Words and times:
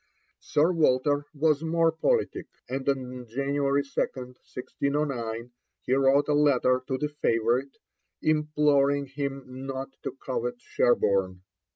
Sir 0.39 0.71
Walter 0.71 1.27
was 1.31 1.61
more 1.61 1.91
politic, 1.91 2.47
and 2.67 2.89
on 2.89 3.27
January 3.27 3.83
2, 3.83 3.87
1609, 3.97 5.51
he 5.83 5.93
wrote 5.93 6.27
a 6.27 6.33
letter 6.33 6.81
to 6.87 6.97
the 6.97 7.09
favourite, 7.21 7.77
imploring 8.19 9.05
him 9.05 9.43
not 9.67 9.89
to 10.01 10.13
covet 10.25 10.59
Sherborne. 10.59 11.43